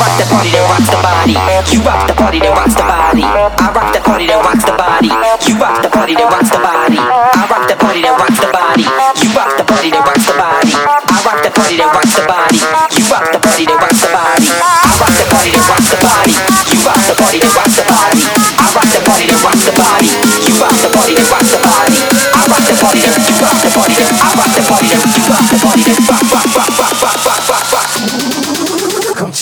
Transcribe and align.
rock 0.00 0.14
the 0.16 0.26
party 0.28 0.50
that 0.50 0.64
rocks 0.64 0.88
the 0.88 1.00
body. 1.00 1.34
You 1.72 1.80
rock 1.84 2.06
the 2.08 2.14
party 2.14 2.38
that 2.40 2.52
rocks 2.56 2.74
the 2.74 2.84
body. 2.84 3.24
I 3.24 3.50
rock 3.72 3.92
the 3.92 4.00
party 4.00 4.26
that 4.26 4.40
rocks 4.40 4.64
the 4.64 4.74
body. 4.76 5.08
You 5.44 5.54
rock 5.60 5.82
the 5.82 5.90
party 5.90 6.14
that 6.14 6.28
rocks 6.28 6.50
the 6.50 6.60
body. 6.60 6.98
I 6.98 7.44
rock 7.50 7.64
the 7.68 7.76
party 7.76 8.00
that 8.02 8.14
rocks 8.16 8.38
the 8.40 8.48
body. 8.48 8.84
You 9.20 9.30
rock 9.36 9.52
the 9.58 9.64
party 9.64 9.90
that 9.92 10.04
rocks 10.04 10.24
the 10.24 10.34
body. 10.34 10.72
I 10.72 11.18
rock 11.24 11.40
the 11.44 11.50
party 11.52 11.76
that 11.76 11.90
rocks 11.92 12.14
the 12.16 12.24
body. 12.24 12.58
You 12.96 13.04
rock 13.12 13.26
the 13.32 13.40
party 13.40 13.64
that 13.68 13.80
rocks 13.84 14.00
the 14.00 14.08
body. 14.08 14.48
I 14.48 14.94
rock 15.00 15.14
the 15.18 15.26
party 15.28 15.52
that 15.52 15.68
rocks 15.68 15.88
the 15.90 15.98
body. 16.00 16.32
You 16.70 16.78
rock 16.86 17.02
the 17.04 17.14
party 17.14 17.38
that 17.40 17.52
rocks 17.54 17.76
the 17.76 17.84
body. 17.84 18.20
I 18.56 18.66
rock 18.72 18.88
the 18.88 19.00
party 19.04 19.24
that 19.28 19.40
rocks 19.44 19.64
the 19.64 19.72
body. 19.74 20.08
You 20.44 20.54
rock 20.60 20.76
the 20.80 20.90
party 20.94 21.12
that 21.14 21.28
rocks 21.28 21.50
the 21.52 21.60
body. 21.60 21.98
I 22.34 22.40
rock 22.48 22.64
the 22.64 22.76
party 22.80 23.00
that 23.04 23.20
you 23.20 23.34
rock 23.42 23.58
the 23.60 23.70
party 23.74 23.94
that 24.00 24.10
I 24.14 24.30
rock 24.32 24.50
the 24.54 24.62
party 24.64 24.88
that 24.88 25.02
you 25.04 25.22
rock 25.28 25.44
the 25.50 25.58
party 25.60 25.82
that 25.84 25.98
rock 26.08 26.24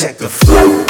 check 0.02 0.19
the 0.19 0.29
flow. 0.29 0.83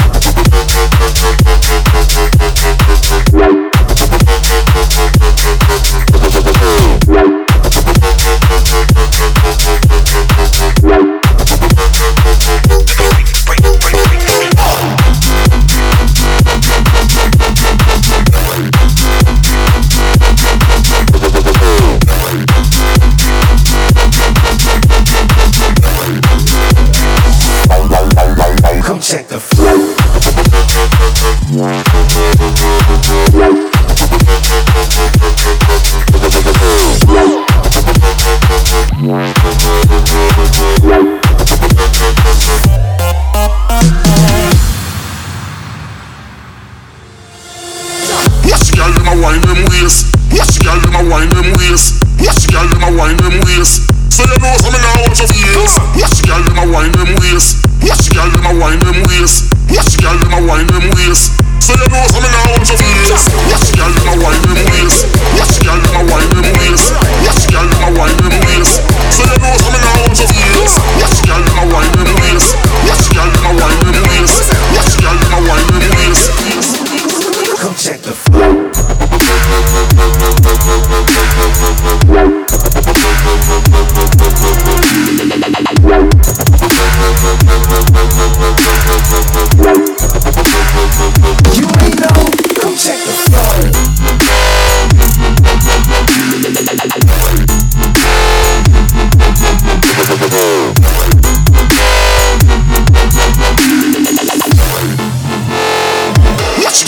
Check 29.12 29.28
the 29.28 29.51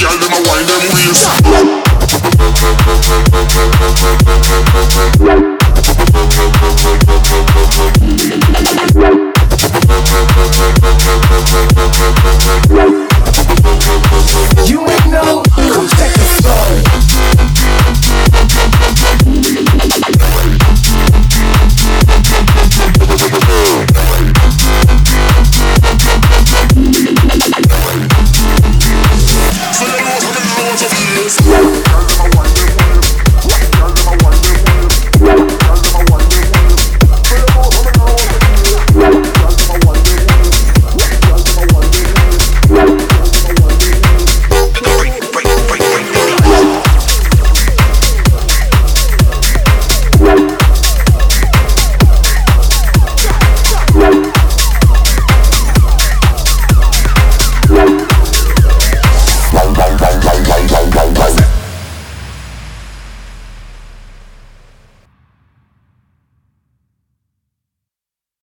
girl 0.04 0.18
them 0.20 0.32
a 0.32 0.40
wine 0.48 0.66
them 0.68 0.93